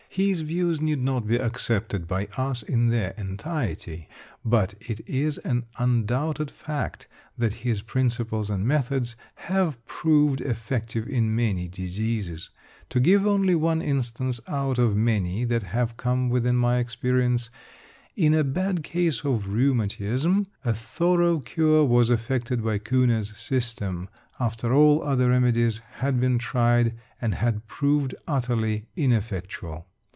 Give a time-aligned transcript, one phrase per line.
[0.13, 4.09] His views need not be accepted by us in their entirety,
[4.43, 11.33] but it is an undoubted fact that his principles and methods have proved effective in
[11.33, 12.49] many diseases.
[12.89, 17.49] To give only one instance out of many that have come within my experience,
[18.13, 24.09] in a bad case of rheumatism, a thorough cure was effected by Kuhne's system,
[24.41, 29.87] after all other remedies had been tried, and had proved utterly ineffectual.